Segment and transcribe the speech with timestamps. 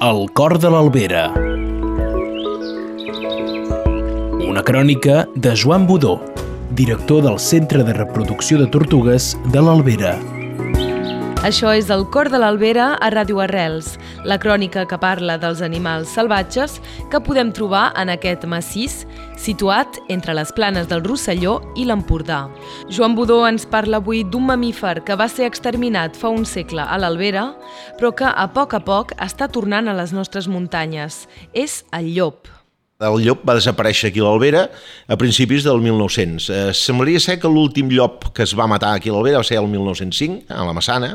[0.00, 1.34] El cor de l'Albera.
[4.48, 6.20] Una crònica de Joan Budó,
[6.72, 10.29] director del Centre de Reproducció de Tortugues de l'Albera.
[11.40, 13.94] Això és el cor de l'Albera a Ràdio Arrels,
[14.28, 16.74] la crònica que parla dels animals salvatges
[17.08, 18.98] que podem trobar en aquest massís
[19.40, 22.42] situat entre les planes del Rosselló i l'Empordà.
[22.92, 27.00] Joan Budó ens parla avui d'un mamífer que va ser exterminat fa un segle a
[27.00, 27.54] l'Albera,
[27.96, 31.24] però que a poc a poc està tornant a les nostres muntanyes.
[31.56, 32.59] És el llop.
[33.00, 34.66] El llop va desaparèixer aquí a l'Albera
[35.08, 36.48] a principis del 1900.
[36.52, 39.56] Eh, semblaria ser que l'últim llop que es va matar aquí a l'Albera va ser
[39.56, 41.14] el 1905, a la Massana,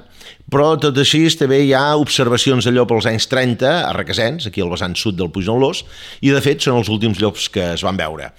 [0.50, 4.64] però tot així també hi ha observacions de llop als anys 30 a Requesens, aquí
[4.66, 5.84] al vessant sud del Puig del Lós,
[6.26, 8.32] i de fet són els últims llops que es van veure.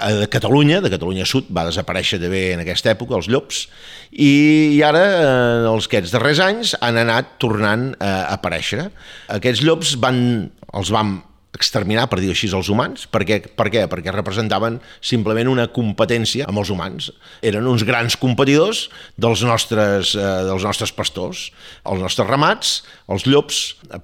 [0.00, 3.66] A Catalunya, de Catalunya Sud, va desaparèixer de bé en aquesta època, els llops,
[4.12, 4.32] i,
[4.78, 8.88] i ara, eh, els aquests darrers anys, han anat tornant a aparèixer.
[9.36, 10.24] Aquests llops van,
[10.72, 11.18] els vam
[11.54, 13.06] exterminar, per dir així, els humans.
[13.10, 13.40] Per què?
[13.56, 13.84] per què?
[13.90, 17.10] Perquè representaven simplement una competència amb els humans.
[17.46, 18.88] Eren uns grans competidors
[19.20, 21.46] dels nostres, eh, dels nostres pastors.
[21.86, 22.74] Els nostres ramats,
[23.08, 23.60] els llops,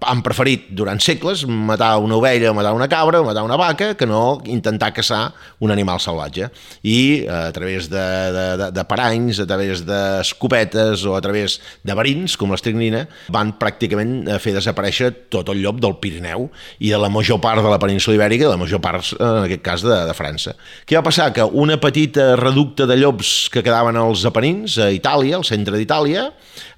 [0.06, 4.40] han preferit durant segles matar una ovella, matar una cabra, matar una vaca, que no
[4.46, 6.50] intentar caçar un animal salvatge.
[6.82, 11.58] I eh, a través de, de, de, de paranys, a través d'escopetes o a través
[11.82, 16.48] de verins, com l'estricnina, van pràcticament eh, fer desaparèixer tot el llop del Pirineu
[16.78, 19.46] i de la major part de la península ibèrica i la major part, eh, en
[19.46, 20.54] aquest cas, de, de França.
[20.86, 21.30] Què va passar?
[21.36, 26.28] Que una petita reducte de llops que quedaven als Apenins, a Itàlia, al centre d'Itàlia,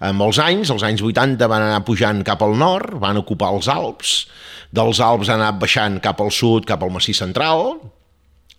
[0.00, 3.68] en molts anys, als anys 80 van anar pujant cap al nord, van ocupar els
[3.72, 4.16] Alps,
[4.72, 7.76] dels Alps han anat baixant cap al sud, cap al massís central,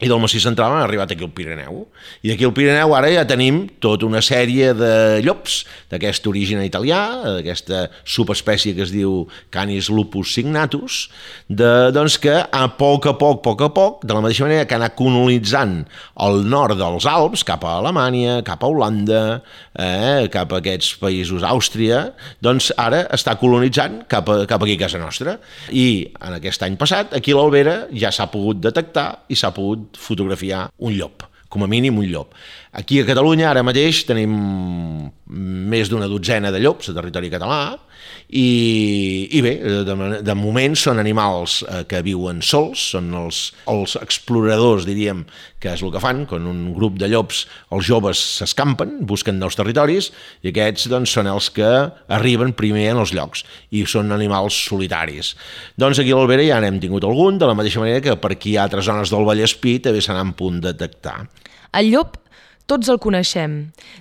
[0.03, 1.85] i del massís central han arribat aquí al Pirineu.
[2.23, 5.61] I d'aquí al Pirineu ara ja tenim tota una sèrie de llops
[5.93, 6.99] d'aquest origen italià,
[7.37, 11.07] d'aquesta subespècie que es diu Canis lupus signatus,
[11.47, 14.75] de, doncs que a poc a poc, poc a poc, de la mateixa manera que
[14.75, 15.83] ha anat colonitzant
[16.27, 19.23] el nord dels Alps, cap a Alemanya, cap a Holanda,
[19.79, 22.03] eh, cap a aquests països, Àustria,
[22.43, 25.37] doncs ara està colonitzant cap, a, cap aquí a casa nostra.
[25.71, 29.92] I en aquest any passat, aquí a l'Albera ja s'ha pogut detectar i s'ha pogut
[29.99, 32.33] fotografiar un llop, com a mínim un llop.
[32.73, 34.33] Aquí a Catalunya ara mateix tenim
[35.73, 37.63] més d'una dotzena de llops a territori català
[38.33, 39.53] i, i bé,
[39.85, 45.21] de, de moment són animals eh, que viuen sols, són els, els exploradors, diríem,
[45.61, 47.43] que és el que fan, quan un grup de llops,
[47.75, 50.09] els joves s'escampen, busquen nous territoris
[50.43, 51.69] i aquests doncs, són els que
[52.17, 55.35] arriben primer en els llocs i són animals solitaris.
[55.79, 58.53] Doncs aquí a l'Albera ja n'hem tingut algun, de la mateixa manera que per aquí
[58.53, 61.21] hi ha altres zones del Vallespí també se n'han punt de detectar.
[61.73, 62.19] El llop
[62.69, 63.57] tots el coneixem,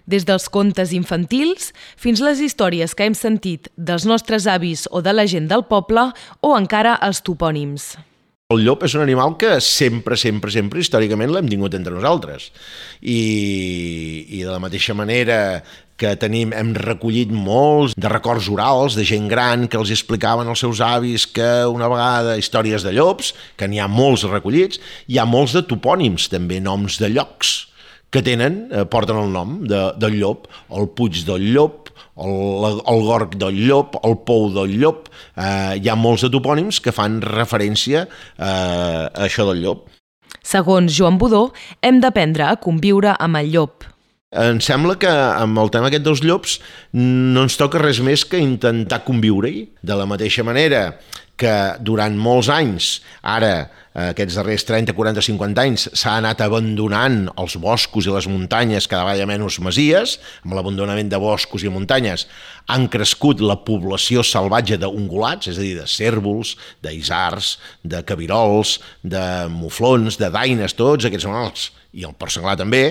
[0.07, 5.15] des dels contes infantils fins les històries que hem sentit dels nostres avis o de
[5.15, 7.95] la gent del poble o encara els topònims.
[8.53, 12.51] El llop és un animal que sempre, sempre, sempre, històricament l'hem tingut entre nosaltres.
[13.01, 13.23] I,
[14.29, 15.63] I de la mateixa manera
[15.97, 20.65] que tenim, hem recollit molts de records orals de gent gran que els explicaven als
[20.65, 25.29] seus avis que una vegada històries de llops, que n'hi ha molts recollits, hi ha
[25.29, 27.72] molts de topònims també, noms de llocs
[28.13, 30.45] que tenen, eh, porten el nom de, del llop,
[30.77, 31.89] el Puig del Llop,
[32.21, 36.83] el, el Gorg del Llop, el Pou del Llop, eh, hi ha molts de topònims
[36.85, 39.89] que fan referència eh, a això del llop.
[40.43, 41.47] Segons Joan Budó,
[41.81, 43.89] hem d'aprendre a conviure amb el llop.
[44.33, 46.55] Em sembla que amb el tema aquest dels llops
[46.97, 49.67] no ens toca res més que intentar conviure-hi.
[49.85, 50.87] De la mateixa manera
[51.41, 57.25] que durant molts anys, ara eh, aquests darrers 30, 40, 50 anys, s'ha anat abandonant
[57.41, 62.27] els boscos i les muntanyes cada vegada menys masies, amb l'abandonament de boscos i muntanyes
[62.73, 66.55] han crescut la població salvatge d'ungulats, és a dir, de cèrvols,
[66.85, 72.85] d'isars, de cabirols, de muflons, de daines, tots aquests animals, i el porc també,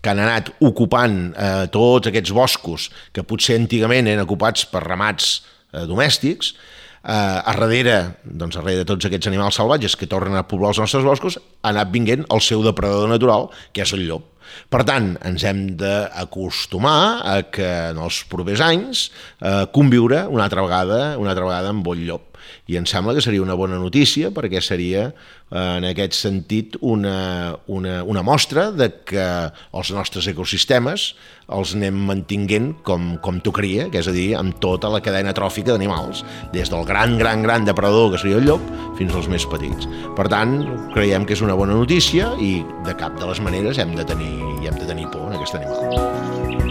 [0.00, 5.40] que han anat ocupant eh, tots aquests boscos que potser antigament eren ocupats per ramats
[5.72, 6.54] eh, domèstics,
[7.02, 10.74] eh, a darrere, doncs, a darrere de tots aquests animals salvatges que tornen a poblar
[10.74, 14.34] els nostres boscos, ha anat vinguent el seu depredador natural, que és el llop.
[14.72, 19.08] Per tant, ens hem d'acostumar a que en els propers anys
[19.40, 22.27] eh, conviure una altra vegada una altra vegada amb el llop
[22.68, 27.56] i em sembla que seria una bona notícia perquè seria eh, en aquest sentit una,
[27.66, 29.26] una, una mostra de que
[29.72, 31.12] els nostres ecosistemes
[31.48, 35.72] els anem mantinguent com, com tocaria, que és a dir, amb tota la cadena tròfica
[35.72, 36.20] d'animals,
[36.52, 38.64] des del gran, gran, gran depredador que seria el llop
[39.00, 39.88] fins als més petits.
[40.18, 40.58] Per tant,
[40.92, 44.34] creiem que és una bona notícia i de cap de les maneres hem de tenir,
[44.68, 46.67] hem de tenir por en aquest animal.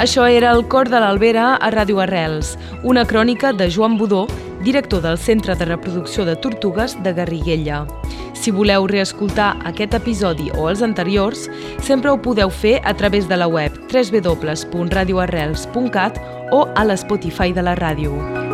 [0.00, 2.54] Això era el Cor de l'Albera a Ràdio Arrels,
[2.88, 4.24] una crònica de Joan Budó,
[4.64, 7.84] director del Centre de Reproducció de Tortugues de Garriguella.
[8.32, 11.52] Si voleu reescoltar aquest episodi o els anteriors,
[11.84, 16.16] sempre ho podeu fer a través de la web www.radioarrels.cat
[16.50, 18.49] o a l'Spotify de la ràdio.